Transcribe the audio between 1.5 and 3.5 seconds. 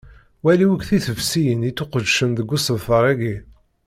ittusqedcen deg usebter-agi.